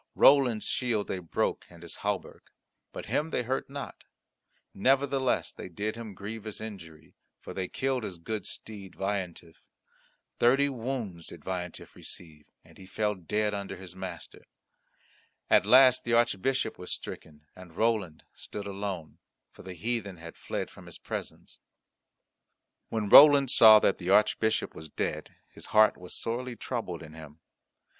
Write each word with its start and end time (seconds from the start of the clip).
Roland's 0.15 0.65
shield 0.65 1.07
they 1.07 1.19
broke 1.19 1.65
and 1.69 1.83
his 1.83 1.97
hauberk; 1.97 2.51
but 2.91 3.05
him 3.05 3.29
they 3.29 3.43
hurt 3.43 3.69
not; 3.69 4.03
nevertheless 4.73 5.53
they 5.53 5.69
did 5.69 5.95
him 5.95 6.09
a 6.09 6.13
grievous 6.15 6.59
injury, 6.59 7.13
for 7.39 7.53
they 7.53 7.67
killed 7.67 8.03
his 8.03 8.17
good 8.17 8.47
steed 8.47 8.95
Veillantif. 8.95 9.61
Thirty 10.39 10.69
wounds 10.69 11.27
did 11.27 11.43
Veillantif 11.45 11.93
receive, 11.93 12.47
and 12.65 12.79
he 12.79 12.87
fell 12.87 13.13
dead 13.13 13.53
under 13.53 13.77
his 13.77 13.95
master. 13.95 14.45
At 15.51 15.67
last 15.67 16.03
the 16.03 16.13
Archbishop 16.13 16.79
was 16.79 16.91
stricken 16.91 17.45
and 17.55 17.77
Roland 17.77 18.23
stood 18.33 18.65
alone, 18.65 19.19
for 19.51 19.61
the 19.61 19.75
heathen 19.75 20.17
had 20.17 20.35
fled 20.35 20.71
from 20.71 20.87
his 20.87 20.97
presence. 20.97 21.59
When 22.89 23.07
Roland 23.07 23.51
saw 23.51 23.77
that 23.81 23.99
the 23.99 24.09
Archbishop 24.09 24.73
was 24.73 24.89
dead, 24.89 25.35
his 25.51 25.67
heart 25.67 25.95
was 25.95 26.15
sorely 26.17 26.55
troubled 26.55 27.03
in 27.03 27.13
him. 27.13 27.39